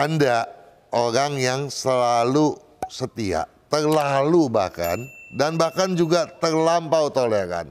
Anda 0.00 0.48
orang 0.96 1.36
yang 1.36 1.68
selalu 1.68 2.56
setia, 2.88 3.44
terlalu 3.68 4.48
bahkan, 4.48 4.96
dan 5.36 5.60
bahkan 5.60 5.92
juga 5.92 6.24
terlampau 6.40 7.12
toleran. 7.12 7.68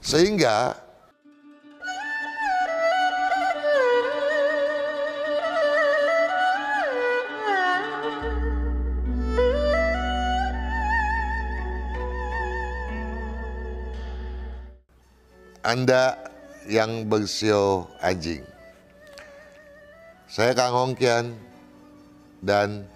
Sehingga 0.00 0.80
Anda 15.60 16.16
yang 16.64 17.12
bersio 17.12 17.92
anjing. 18.00 18.59
Saya 20.30 20.54
Kang 20.54 20.70
Hongkian 20.70 21.34
dan 22.38 22.86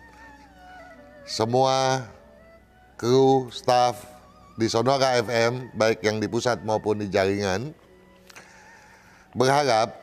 semua 1.27 2.07
kru, 2.95 3.51
staff 3.51 4.07
di 4.55 4.71
Sonora 4.71 5.19
FM, 5.19 5.75
baik 5.75 5.99
yang 6.07 6.23
di 6.23 6.31
pusat 6.31 6.63
maupun 6.63 7.03
di 7.03 7.11
jaringan, 7.11 7.75
berharap 9.35 9.99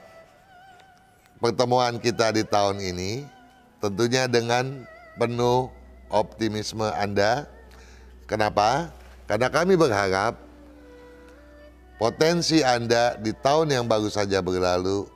pertemuan 1.39 2.03
kita 2.03 2.35
di 2.35 2.43
tahun 2.43 2.83
ini 2.83 3.23
tentunya 3.79 4.27
dengan 4.27 4.83
penuh 5.15 5.71
optimisme 6.11 6.91
Anda. 6.99 7.47
Kenapa? 8.27 8.91
Karena 9.31 9.47
kami 9.47 9.79
berharap 9.79 10.35
potensi 11.95 12.59
Anda 12.59 13.15
di 13.15 13.31
tahun 13.31 13.71
yang 13.71 13.85
baru 13.87 14.11
saja 14.11 14.43
berlalu 14.43 15.07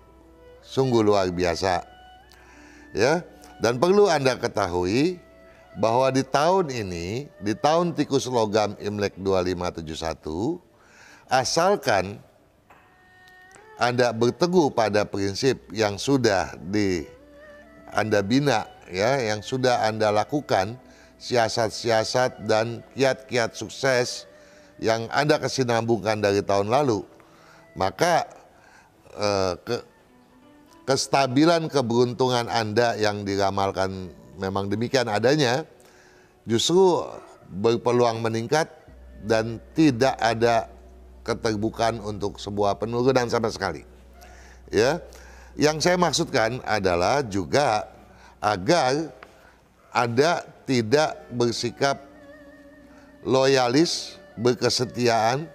sungguh 0.64 1.04
luar 1.04 1.28
biasa. 1.28 1.95
Ya, 2.96 3.28
dan 3.60 3.76
perlu 3.76 4.08
Anda 4.08 4.40
ketahui 4.40 5.20
bahwa 5.76 6.08
di 6.16 6.24
tahun 6.24 6.72
ini, 6.72 7.28
di 7.44 7.52
tahun 7.52 7.92
tikus 7.92 8.24
logam 8.32 8.80
Imlek 8.80 9.20
2571, 9.20 10.64
asalkan 11.28 12.24
Anda 13.76 14.16
berteguh 14.16 14.72
pada 14.72 15.04
prinsip 15.04 15.68
yang 15.76 16.00
sudah 16.00 16.56
di 16.56 17.04
Anda 17.92 18.24
bina 18.24 18.64
ya, 18.88 19.20
yang 19.20 19.44
sudah 19.44 19.84
Anda 19.84 20.16
lakukan, 20.16 20.80
siasat-siasat 21.20 22.48
dan 22.48 22.80
kiat-kiat 22.96 23.56
sukses 23.60 24.24
yang 24.80 25.12
Anda 25.12 25.40
kesinambungkan 25.40 26.24
dari 26.24 26.40
tahun 26.44 26.72
lalu, 26.72 27.04
maka 27.76 28.24
eh, 29.16 29.54
ke, 29.60 29.95
kestabilan 30.86 31.68
keberuntungan 31.68 32.46
Anda 32.48 32.94
yang 32.96 33.26
diramalkan 33.26 34.14
memang 34.38 34.70
demikian 34.70 35.10
adanya, 35.10 35.66
justru 36.46 37.02
berpeluang 37.50 38.22
meningkat 38.22 38.70
dan 39.26 39.58
tidak 39.74 40.14
ada 40.22 40.70
keterbukaan 41.26 41.98
untuk 42.06 42.38
sebuah 42.38 42.78
penurunan 42.78 43.26
sama 43.26 43.50
sekali. 43.50 43.82
Ya, 44.70 45.02
yang 45.58 45.82
saya 45.82 45.98
maksudkan 45.98 46.62
adalah 46.62 47.26
juga 47.26 47.90
agar 48.38 49.10
ada 49.90 50.46
tidak 50.70 51.18
bersikap 51.34 51.98
loyalis, 53.26 54.22
berkesetiaan 54.38 55.50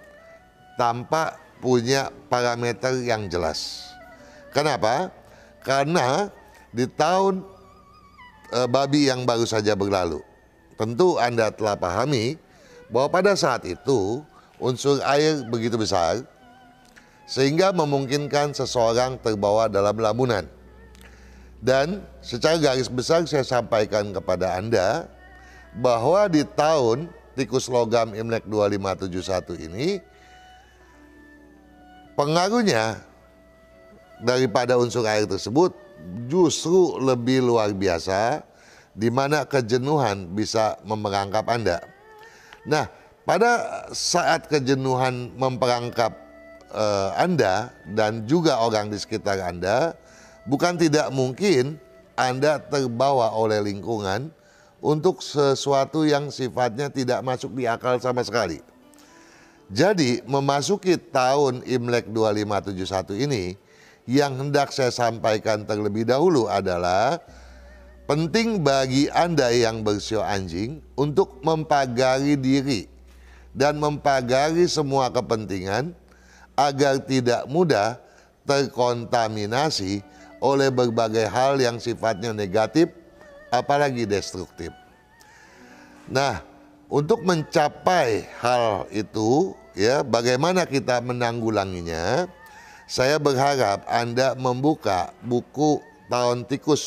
tanpa 0.75 1.39
punya 1.63 2.09
parameter 2.27 2.99
yang 3.05 3.31
jelas. 3.31 3.87
Kenapa? 4.51 5.20
Karena 5.61 6.29
di 6.73 6.89
tahun 6.89 7.45
e, 8.49 8.59
babi 8.65 9.09
yang 9.09 9.25
baru 9.25 9.45
saja 9.45 9.77
berlalu, 9.77 10.21
tentu 10.77 11.21
Anda 11.21 11.53
telah 11.53 11.77
pahami 11.77 12.37
bahwa 12.89 13.21
pada 13.21 13.33
saat 13.37 13.63
itu 13.69 14.25
unsur 14.57 15.01
air 15.05 15.45
begitu 15.47 15.77
besar 15.77 16.25
sehingga 17.29 17.71
memungkinkan 17.71 18.51
seseorang 18.51 19.15
terbawa 19.21 19.71
dalam 19.71 19.95
lamunan. 19.95 20.43
Dan 21.61 22.01
secara 22.25 22.57
garis 22.57 22.89
besar 22.89 23.23
saya 23.29 23.45
sampaikan 23.45 24.09
kepada 24.09 24.57
Anda 24.57 25.05
bahwa 25.77 26.25
di 26.25 26.41
tahun 26.41 27.05
tikus 27.37 27.69
logam 27.69 28.17
Imlek 28.17 28.43
2571 28.49 29.69
ini 29.69 30.01
pengaruhnya 32.17 32.99
daripada 34.21 34.77
unsur 34.77 35.03
air 35.05 35.25
tersebut 35.25 35.73
justru 36.29 36.97
lebih 37.01 37.45
luar 37.45 37.73
biasa 37.73 38.45
di 38.93 39.09
mana 39.09 39.47
kejenuhan 39.47 40.31
bisa 40.31 40.77
memperangkap 40.83 41.45
Anda. 41.47 41.79
Nah, 42.67 42.87
pada 43.23 43.85
saat 43.95 44.49
kejenuhan 44.51 45.33
memperangkap 45.37 46.11
uh, 46.73 47.15
Anda 47.15 47.71
dan 47.95 48.27
juga 48.27 48.59
orang 48.59 48.91
di 48.91 48.97
sekitar 48.99 49.39
Anda, 49.41 49.95
bukan 50.45 50.75
tidak 50.77 51.09
mungkin 51.13 51.79
Anda 52.19 52.59
terbawa 52.59 53.31
oleh 53.33 53.63
lingkungan 53.63 54.29
untuk 54.81 55.21
sesuatu 55.21 56.03
yang 56.03 56.33
sifatnya 56.33 56.89
tidak 56.89 57.21
masuk 57.21 57.53
di 57.53 57.69
akal 57.69 58.01
sama 58.01 58.25
sekali. 58.25 58.59
Jadi 59.71 60.19
memasuki 60.27 60.99
tahun 60.99 61.63
Imlek 61.63 62.11
2571 62.11 63.23
ini 63.23 63.55
yang 64.09 64.37
hendak 64.37 64.73
saya 64.73 64.89
sampaikan 64.89 65.65
terlebih 65.65 66.05
dahulu 66.05 66.49
adalah 66.49 67.21
penting 68.09 68.59
bagi 68.59 69.07
Anda 69.13 69.53
yang 69.53 69.85
bersio 69.85 70.25
anjing 70.25 70.81
untuk 70.97 71.39
mempagari 71.45 72.35
diri 72.35 72.89
dan 73.53 73.77
mempagari 73.77 74.65
semua 74.65 75.11
kepentingan 75.11 75.93
agar 76.55 76.99
tidak 77.03 77.45
mudah 77.47 77.99
terkontaminasi 78.43 80.03
oleh 80.41 80.73
berbagai 80.73 81.29
hal 81.29 81.61
yang 81.61 81.77
sifatnya 81.77 82.33
negatif 82.33 82.89
apalagi 83.53 84.09
destruktif. 84.09 84.73
Nah, 86.09 86.41
untuk 86.91 87.23
mencapai 87.23 88.27
hal 88.41 88.89
itu 88.91 89.55
ya 89.77 90.03
bagaimana 90.03 90.67
kita 90.67 90.99
menanggulanginya? 90.99 92.27
Saya 92.91 93.23
berharap 93.23 93.87
Anda 93.87 94.35
membuka 94.35 95.15
buku 95.23 95.79
tahun 96.11 96.43
tikus 96.43 96.83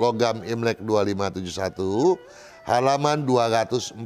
logam 0.00 0.40
Imlek 0.48 0.80
2571 0.80 2.16
halaman 2.64 3.28
247. 3.28 4.00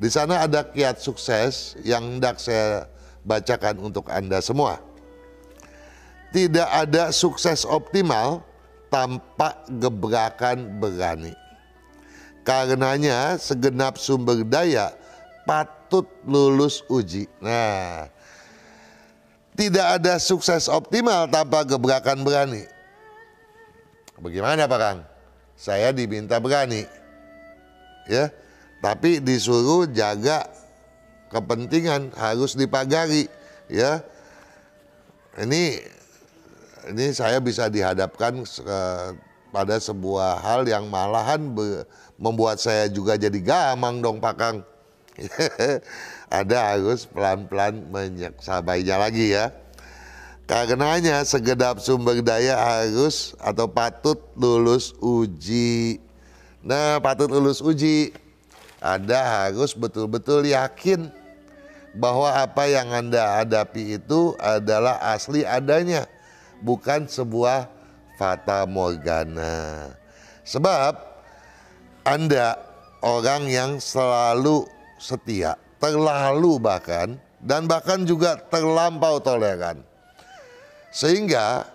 Di 0.00 0.08
sana 0.08 0.48
ada 0.48 0.64
kiat 0.64 0.96
sukses 0.96 1.76
yang 1.84 2.16
hendak 2.16 2.40
saya 2.40 2.88
bacakan 3.28 3.84
untuk 3.84 4.08
Anda 4.08 4.40
semua. 4.40 4.80
Tidak 6.32 6.72
ada 6.72 7.12
sukses 7.12 7.68
optimal 7.68 8.40
tanpa 8.88 9.60
gebrakan 9.76 10.80
berani. 10.80 11.36
Karenanya 12.48 13.36
segenap 13.36 14.00
sumber 14.00 14.40
daya 14.40 14.96
patut 15.44 16.08
lulus 16.24 16.80
uji. 16.88 17.28
Nah, 17.44 18.08
tidak 19.52 20.00
ada 20.00 20.16
sukses 20.16 20.68
optimal 20.68 21.28
tanpa 21.28 21.64
gebrakan 21.68 22.24
berani. 22.24 22.64
Bagaimana 24.16 24.64
Pak 24.64 24.78
Kang? 24.80 24.98
Saya 25.58 25.92
diminta 25.92 26.40
berani. 26.40 26.88
Ya, 28.08 28.34
tapi 28.82 29.22
disuruh 29.22 29.86
jaga 29.86 30.42
kepentingan 31.30 32.10
harus 32.18 32.58
dipagari, 32.58 33.30
ya. 33.70 34.02
Ini 35.38 35.80
ini 36.92 37.04
saya 37.14 37.38
bisa 37.38 37.70
dihadapkan 37.70 38.42
uh, 38.42 39.14
pada 39.54 39.78
sebuah 39.78 40.42
hal 40.42 40.66
yang 40.66 40.90
malahan 40.90 41.54
be, 41.54 41.86
membuat 42.18 42.58
saya 42.58 42.90
juga 42.90 43.14
jadi 43.14 43.38
gamang 43.38 44.02
dong 44.02 44.18
Pak 44.18 44.34
Kang. 44.34 44.66
Ada 46.32 46.76
harus 46.76 47.04
pelan-pelan 47.04 47.84
menyabainya 47.92 48.96
lagi 48.96 49.36
ya. 49.36 49.52
Karenanya 50.48 51.22
segedap 51.24 51.80
sumber 51.80 52.20
daya 52.20 52.58
harus 52.58 53.32
atau 53.40 53.68
patut 53.68 54.18
lulus 54.36 54.92
uji. 55.00 56.02
Nah 56.64 56.98
patut 57.00 57.30
lulus 57.30 57.62
uji. 57.62 58.12
Anda 58.82 59.46
harus 59.46 59.78
betul-betul 59.78 60.50
yakin 60.50 61.06
bahwa 61.94 62.34
apa 62.34 62.66
yang 62.66 62.90
Anda 62.90 63.40
hadapi 63.40 64.02
itu 64.02 64.34
adalah 64.42 64.98
asli 65.14 65.46
adanya. 65.46 66.10
Bukan 66.62 67.06
sebuah 67.06 67.70
fata 68.18 68.66
morgana. 68.66 69.94
Sebab 70.42 70.98
Anda 72.02 72.58
orang 73.02 73.46
yang 73.46 73.72
selalu 73.78 74.66
setia, 75.02 75.58
terlalu 75.82 76.62
bahkan 76.62 77.18
dan 77.42 77.66
bahkan 77.66 78.06
juga 78.06 78.38
terlampau 78.38 79.18
toleran. 79.18 79.82
Sehingga 80.94 81.66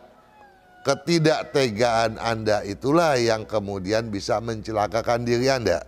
ketidaktegaan 0.87 2.15
Anda 2.15 2.63
itulah 2.63 3.19
yang 3.19 3.43
kemudian 3.43 4.07
bisa 4.07 4.39
mencelakakan 4.39 5.27
diri 5.27 5.51
Anda. 5.51 5.83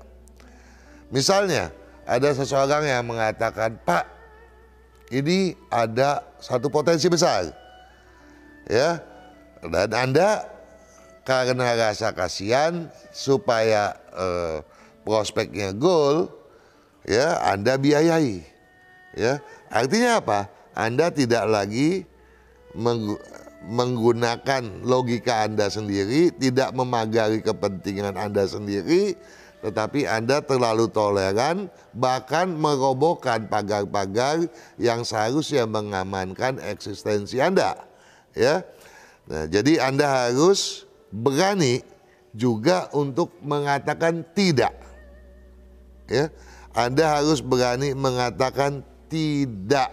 Misalnya, 1.08 1.72
ada 2.04 2.30
seseorang 2.36 2.84
yang 2.84 3.08
mengatakan, 3.08 3.80
"Pak, 3.88 4.04
ini 5.16 5.56
ada 5.72 6.28
satu 6.44 6.68
potensi 6.68 7.08
besar." 7.08 7.48
Ya. 8.68 9.00
Dan 9.64 9.96
Anda 9.96 10.44
karena 11.24 11.76
rasa 11.76 12.12
kasihan 12.12 12.92
supaya 13.12 13.96
eh, 14.16 14.58
prospeknya 15.06 15.72
gol, 15.76 16.39
ya 17.08 17.40
Anda 17.44 17.80
biayai. 17.80 18.44
Ya, 19.18 19.42
artinya 19.74 20.22
apa? 20.22 20.40
Anda 20.78 21.10
tidak 21.10 21.44
lagi 21.50 22.06
menggunakan 23.66 24.86
logika 24.86 25.50
Anda 25.50 25.68
sendiri, 25.68 26.32
tidak 26.32 26.72
memagari 26.72 27.42
kepentingan 27.42 28.16
Anda 28.16 28.46
sendiri, 28.46 29.18
tetapi 29.60 30.08
Anda 30.08 30.40
terlalu 30.40 30.88
toleran, 30.88 31.68
bahkan 31.92 32.48
merobohkan 32.56 33.52
pagar-pagar 33.52 34.48
yang 34.80 35.04
seharusnya 35.04 35.68
mengamankan 35.68 36.62
eksistensi 36.64 37.44
Anda. 37.44 37.76
Ya, 38.38 38.64
nah, 39.28 39.50
jadi 39.50 39.84
Anda 39.84 40.08
harus 40.30 40.88
berani 41.12 41.84
juga 42.32 42.88
untuk 42.96 43.36
mengatakan 43.42 44.24
tidak. 44.32 44.78
Ya, 46.08 46.32
Anda 46.74 47.22
harus 47.22 47.42
berani 47.42 47.98
mengatakan 47.98 48.86
tidak. 49.10 49.90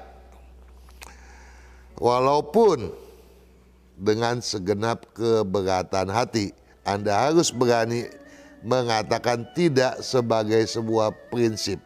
Walaupun 1.97 2.93
dengan 3.97 4.45
segenap 4.45 5.09
keberatan 5.17 6.13
hati, 6.13 6.53
Anda 6.85 7.33
harus 7.33 7.49
berani 7.49 8.05
mengatakan 8.61 9.49
tidak 9.57 10.05
sebagai 10.05 10.61
sebuah 10.69 11.15
prinsip. 11.33 11.81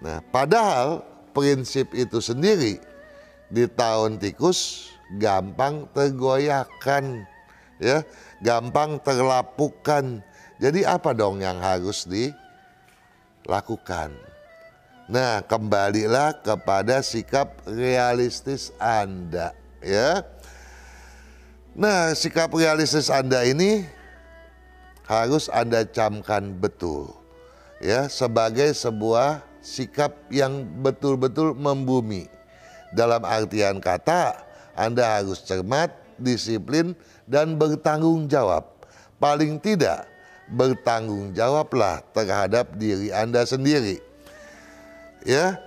Nah, 0.00 0.24
padahal 0.32 1.04
prinsip 1.36 1.92
itu 1.92 2.24
sendiri 2.24 2.80
di 3.52 3.68
tahun 3.68 4.16
tikus 4.16 4.88
gampang 5.20 5.84
tergoyahkan, 5.92 7.28
ya, 7.82 8.00
gampang 8.40 8.96
terlapukan. 9.04 10.24
Jadi 10.56 10.80
apa 10.88 11.12
dong 11.12 11.44
yang 11.44 11.60
harus 11.60 12.08
dilakukan? 13.44 14.12
Nah, 15.10 15.42
kembalilah 15.42 16.38
kepada 16.38 17.02
sikap 17.02 17.66
realistis 17.66 18.70
Anda, 18.78 19.50
ya. 19.82 20.22
Nah, 21.74 22.14
sikap 22.14 22.54
realistis 22.54 23.10
Anda 23.10 23.42
ini 23.42 23.86
harus 25.10 25.50
Anda 25.50 25.82
camkan 25.82 26.54
betul, 26.54 27.10
ya, 27.82 28.06
sebagai 28.06 28.70
sebuah 28.70 29.42
sikap 29.58 30.14
yang 30.30 30.62
betul-betul 30.78 31.58
membumi. 31.58 32.30
Dalam 32.90 33.22
artian 33.22 33.78
kata, 33.78 34.34
Anda 34.74 35.18
harus 35.18 35.42
cermat, 35.42 35.94
disiplin, 36.18 36.94
dan 37.26 37.54
bertanggung 37.54 38.26
jawab. 38.26 38.66
Paling 39.22 39.62
tidak, 39.62 40.09
bertanggung 40.50 41.32
jawablah 41.32 42.02
terhadap 42.12 42.74
diri 42.74 43.14
Anda 43.14 43.46
sendiri 43.46 44.02
ya 45.24 45.58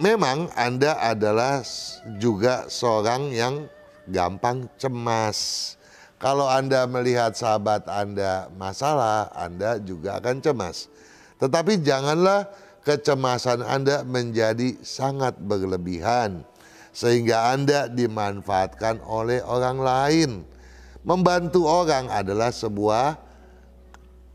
memang 0.00 0.48
Anda 0.56 0.96
adalah 0.96 1.60
juga 2.16 2.66
seorang 2.66 3.30
yang 3.30 3.68
gampang 4.08 4.66
cemas. 4.80 5.72
Kalau 6.20 6.48
Anda 6.48 6.84
melihat 6.84 7.32
sahabat 7.32 7.88
Anda 7.88 8.48
masalah, 8.52 9.32
Anda 9.32 9.80
juga 9.80 10.20
akan 10.20 10.40
cemas. 10.44 10.88
Tetapi 11.40 11.80
janganlah 11.80 12.48
kecemasan 12.84 13.64
Anda 13.64 14.04
menjadi 14.04 14.76
sangat 14.84 15.40
berlebihan 15.40 16.44
sehingga 16.92 17.56
Anda 17.56 17.88
dimanfaatkan 17.88 19.00
oleh 19.04 19.40
orang 19.44 19.78
lain. 19.80 20.30
Membantu 21.00 21.64
orang 21.64 22.12
adalah 22.12 22.52
sebuah 22.52 23.16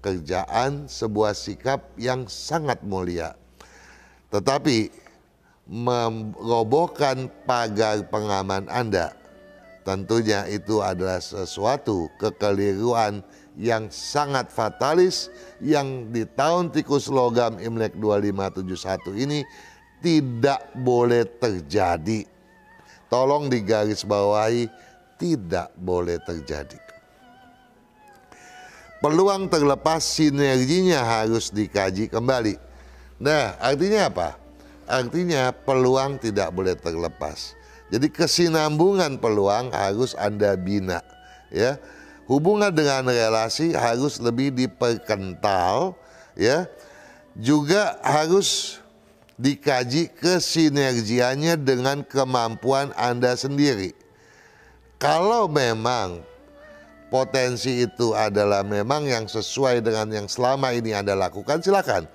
kerjaan, 0.02 0.90
sebuah 0.90 1.34
sikap 1.38 1.94
yang 1.98 2.26
sangat 2.26 2.82
mulia. 2.82 3.38
Tetapi 4.34 4.90
merobohkan 5.66 7.30
pagar 7.46 8.06
pengaman 8.10 8.70
Anda 8.70 9.14
tentunya 9.86 10.50
itu 10.50 10.82
adalah 10.82 11.22
sesuatu 11.22 12.10
kekeliruan 12.18 13.22
yang 13.56 13.88
sangat 13.94 14.50
fatalis 14.50 15.30
yang 15.62 16.10
di 16.12 16.26
tahun 16.26 16.74
tikus 16.74 17.08
logam 17.08 17.62
Imlek 17.62 17.96
2571 17.96 19.24
ini 19.24 19.40
tidak 20.02 20.74
boleh 20.76 21.24
terjadi. 21.40 22.28
Tolong 23.08 23.48
digarisbawahi 23.48 24.68
tidak 25.16 25.72
boleh 25.78 26.20
terjadi. 26.24 26.80
Peluang 29.00 29.52
terlepas 29.52 30.02
sinerginya 30.02 31.04
harus 31.06 31.54
dikaji 31.54 32.10
kembali 32.10 32.66
Nah, 33.16 33.56
artinya 33.64 34.12
apa? 34.12 34.30
Artinya 34.86 35.56
peluang 35.56 36.20
tidak 36.20 36.52
boleh 36.52 36.76
terlepas. 36.76 37.56
Jadi 37.88 38.12
kesinambungan 38.12 39.22
peluang 39.22 39.72
harus 39.72 40.18
Anda 40.20 40.60
bina, 40.60 41.00
ya. 41.48 41.80
Hubungan 42.26 42.74
dengan 42.74 43.06
relasi 43.06 43.72
harus 43.72 44.20
lebih 44.20 44.52
diperkental, 44.52 45.96
ya. 46.36 46.68
Juga 47.40 47.96
harus 48.04 48.80
dikaji 49.40 50.12
kesinergiannya 50.12 51.56
dengan 51.60 52.04
kemampuan 52.04 52.92
Anda 53.00 53.40
sendiri. 53.40 53.96
Kalau 55.06 55.46
memang 55.46 56.26
potensi 57.14 57.86
itu 57.86 58.18
adalah 58.18 58.66
memang 58.66 59.06
yang 59.06 59.26
sesuai 59.30 59.86
dengan 59.86 60.10
yang 60.10 60.28
selama 60.28 60.74
ini 60.74 60.98
Anda 60.98 61.14
lakukan, 61.14 61.62
silakan 61.62 62.10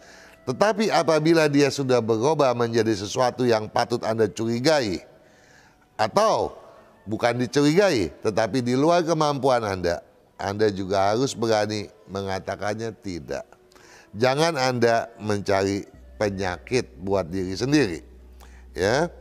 tetapi 0.50 0.88
apabila 0.90 1.46
dia 1.46 1.68
sudah 1.70 2.02
berubah 2.02 2.56
menjadi 2.58 2.90
sesuatu 2.90 3.46
yang 3.46 3.70
patut 3.70 4.02
Anda 4.02 4.26
curigai, 4.26 5.04
atau 5.94 6.58
bukan 7.04 7.44
dicurigai, 7.44 8.10
tetapi 8.24 8.64
di 8.64 8.74
luar 8.74 9.06
kemampuan 9.06 9.62
Anda, 9.62 10.00
Anda 10.40 10.72
juga 10.74 11.14
harus 11.14 11.36
berani 11.36 11.92
mengatakannya 12.10 12.96
tidak. 12.98 13.44
Jangan 14.16 14.58
Anda 14.58 15.12
mencari 15.22 15.86
penyakit 16.18 16.98
buat 16.98 17.28
diri 17.28 17.54
sendiri. 17.54 18.00
Ya. 18.74 19.12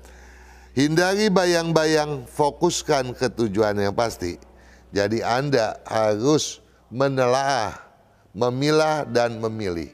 Hindari 0.79 1.27
bayang-bayang, 1.27 2.23
fokuskan 2.23 3.11
ke 3.11 3.27
tujuan 3.35 3.75
yang 3.75 3.91
pasti. 3.91 4.39
Jadi 4.95 5.19
Anda 5.19 5.75
harus 5.83 6.63
menelaah, 6.87 7.75
memilah 8.31 9.03
dan 9.03 9.43
memilih 9.43 9.91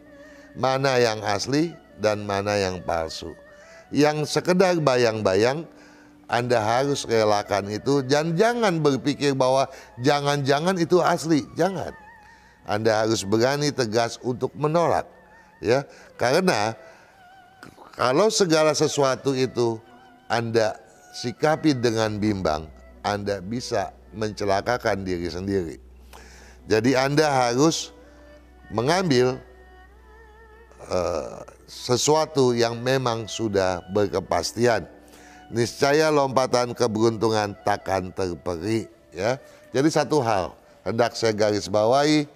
mana 0.54 1.02
yang 1.02 1.26
asli 1.26 1.74
dan 1.98 2.22
mana 2.22 2.54
yang 2.62 2.86
palsu. 2.86 3.34
Yang 3.90 4.30
sekedar 4.30 4.78
bayang-bayang, 4.78 5.66
Anda 6.30 6.62
harus 6.62 7.02
relakan 7.10 7.66
itu 7.74 8.06
dan 8.06 8.38
jangan 8.38 8.78
berpikir 8.78 9.34
bahwa 9.34 9.66
jangan-jangan 10.06 10.78
itu 10.78 11.02
asli, 11.02 11.50
jangan. 11.58 11.98
Anda 12.70 13.10
harus 13.10 13.26
berani 13.26 13.74
tegas 13.74 14.22
untuk 14.22 14.54
menolak, 14.54 15.10
ya. 15.66 15.82
Karena 16.14 16.78
kalau 17.98 18.30
segala 18.30 18.78
sesuatu 18.78 19.34
itu 19.34 19.82
Anda 20.28 20.78
sikapi 21.14 21.78
dengan 21.78 22.18
bimbang, 22.18 22.68
Anda 23.06 23.40
bisa 23.40 23.94
mencelakakan 24.16 25.06
diri 25.06 25.30
sendiri. 25.30 25.78
Jadi 26.66 26.98
Anda 26.98 27.30
harus 27.30 27.94
mengambil 28.74 29.38
uh, 30.90 31.46
sesuatu 31.70 32.54
yang 32.58 32.82
memang 32.82 33.30
sudah 33.30 33.86
berkepastian. 33.94 34.90
Niscaya 35.54 36.10
lompatan 36.10 36.74
keberuntungan 36.74 37.54
takkan 37.62 38.10
terperi. 38.10 38.90
Ya, 39.14 39.38
jadi 39.70 39.88
satu 39.88 40.20
hal 40.20 40.58
hendak 40.84 41.14
saya 41.14 41.32
garis 41.32 41.70
bawahi 41.70 42.28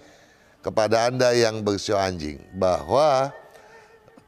kepada 0.60 1.08
anda 1.08 1.32
yang 1.32 1.64
bersio 1.64 1.96
anjing 1.96 2.40
bahwa 2.56 3.32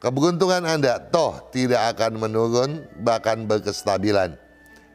keberuntungan 0.03 0.67
anda 0.67 0.99
toh 0.99 1.39
tidak 1.55 1.95
akan 1.95 2.19
menurun 2.19 2.83
bahkan 2.99 3.47
berkestabilan. 3.47 4.35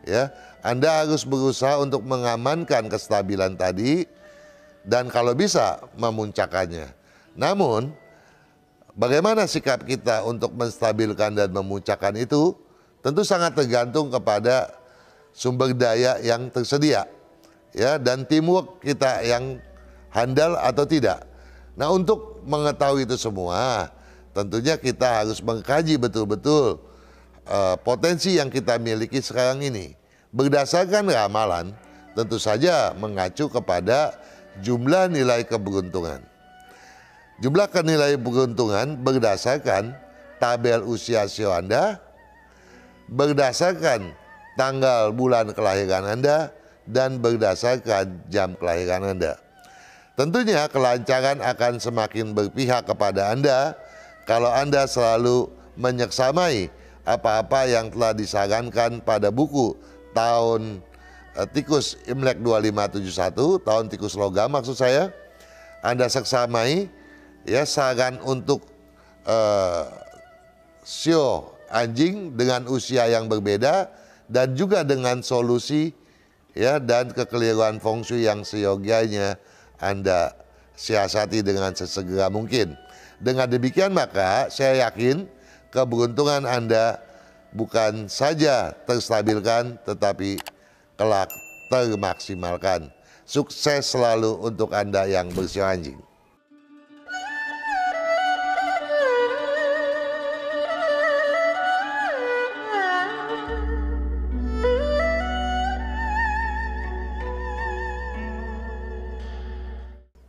Ya, 0.04 0.30
anda 0.60 1.04
harus 1.04 1.24
berusaha 1.24 1.80
untuk 1.80 2.04
mengamankan 2.04 2.86
kestabilan 2.92 3.56
tadi 3.56 4.04
dan 4.84 5.08
kalau 5.08 5.32
bisa 5.32 5.80
memuncakannya. 5.96 6.92
Namun 7.34 7.92
Bagaimana 8.98 9.46
sikap 9.46 9.86
kita 9.86 10.26
untuk 10.26 10.58
menstabilkan 10.58 11.30
dan 11.30 11.54
memuncakkan 11.54 12.18
itu 12.18 12.50
tentu 12.98 13.22
sangat 13.22 13.54
tergantung 13.54 14.10
kepada 14.10 14.74
sumber 15.30 15.70
daya 15.70 16.18
yang 16.18 16.50
tersedia. 16.50 17.06
ya 17.70 17.94
dan 17.94 18.26
teamwork 18.26 18.82
kita 18.82 19.22
yang 19.22 19.62
handal 20.10 20.58
atau 20.58 20.82
tidak. 20.82 21.22
Nah, 21.78 21.94
untuk 21.94 22.42
mengetahui 22.42 23.06
itu 23.06 23.14
semua, 23.14 23.86
tentunya 24.38 24.78
kita 24.78 25.24
harus 25.24 25.42
mengkaji 25.42 25.98
betul-betul 25.98 26.78
uh, 27.50 27.74
potensi 27.82 28.38
yang 28.38 28.46
kita 28.46 28.78
miliki 28.78 29.18
sekarang 29.18 29.66
ini. 29.66 29.98
Berdasarkan 30.30 31.10
ramalan, 31.10 31.74
tentu 32.14 32.38
saja 32.38 32.94
mengacu 32.94 33.50
kepada 33.50 34.14
jumlah 34.62 35.10
nilai 35.10 35.42
keberuntungan. 35.42 36.22
Jumlah 37.42 37.66
nilai 37.82 38.14
keberuntungan 38.14 38.98
berdasarkan 39.02 39.94
tabel 40.38 40.86
usia 40.86 41.26
sio 41.26 41.50
Anda, 41.50 41.98
berdasarkan 43.10 44.14
tanggal 44.54 45.10
bulan 45.14 45.50
kelahiran 45.50 46.06
Anda, 46.06 46.54
dan 46.86 47.18
berdasarkan 47.18 48.26
jam 48.30 48.54
kelahiran 48.54 49.16
Anda. 49.16 49.38
Tentunya 50.18 50.66
kelancaran 50.66 51.38
akan 51.38 51.78
semakin 51.78 52.34
berpihak 52.34 52.90
kepada 52.90 53.30
Anda 53.30 53.78
kalau 54.28 54.52
Anda 54.52 54.84
selalu 54.84 55.48
menyeksamai 55.80 56.68
apa-apa 57.08 57.64
yang 57.64 57.88
telah 57.88 58.12
disarankan 58.12 59.00
pada 59.00 59.32
buku 59.32 59.72
tahun 60.12 60.84
eh, 61.32 61.48
tikus 61.56 61.96
Imlek 62.04 62.44
2571, 62.44 63.64
tahun 63.64 63.84
tikus 63.88 64.12
logam 64.20 64.52
maksud 64.52 64.76
saya. 64.76 65.08
Anda 65.80 66.12
seksamai 66.12 66.90
ya 67.46 67.62
saran 67.62 68.18
untuk 68.26 68.66
uh, 69.22 69.86
sio 70.82 71.54
anjing 71.70 72.34
dengan 72.34 72.66
usia 72.66 73.06
yang 73.06 73.30
berbeda 73.30 73.86
dan 74.26 74.58
juga 74.58 74.82
dengan 74.82 75.22
solusi 75.22 75.94
ya 76.58 76.82
dan 76.82 77.14
kekeliruan 77.14 77.78
feng 77.78 78.02
shui 78.02 78.26
yang 78.26 78.42
seyogianya 78.42 79.38
Anda 79.78 80.34
siasati 80.74 81.46
dengan 81.46 81.78
sesegera 81.78 82.26
mungkin. 82.26 82.74
Dengan 83.18 83.50
demikian 83.50 83.90
maka 83.90 84.46
saya 84.48 84.86
yakin 84.88 85.26
keberuntungan 85.74 86.46
Anda 86.46 87.02
bukan 87.50 88.06
saja 88.06 88.70
terstabilkan 88.86 89.76
tetapi 89.82 90.38
kelak 90.94 91.30
termaksimalkan. 91.68 92.88
Sukses 93.28 93.92
selalu 93.92 94.40
untuk 94.40 94.72
Anda 94.72 95.04
yang 95.04 95.28
bersio 95.34 95.66
anjing. 95.66 96.07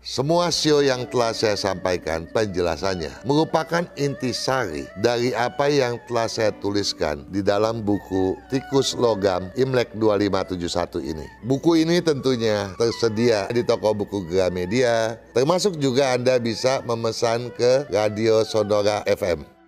Semua 0.10 0.50
sio 0.50 0.82
yang 0.82 1.06
telah 1.06 1.38
saya 1.38 1.54
sampaikan 1.54 2.26
penjelasannya 2.34 3.30
merupakan 3.30 3.86
intisari 3.94 4.90
dari 4.98 5.38
apa 5.38 5.70
yang 5.70 6.02
telah 6.10 6.26
saya 6.26 6.50
tuliskan 6.50 7.30
di 7.30 7.46
dalam 7.46 7.86
buku 7.86 8.34
Tikus 8.50 8.98
Logam 8.98 9.54
Imlek 9.54 9.94
2571 9.94 11.14
ini. 11.14 11.30
Buku 11.46 11.86
ini 11.86 12.02
tentunya 12.02 12.74
tersedia 12.74 13.54
di 13.54 13.62
toko 13.62 13.94
buku 13.94 14.26
Gramedia, 14.26 15.22
termasuk 15.38 15.78
juga 15.78 16.18
Anda 16.18 16.42
bisa 16.42 16.82
memesan 16.90 17.54
ke 17.54 17.86
Radio 17.94 18.42
Sonora 18.42 19.06
FM. 19.06 19.59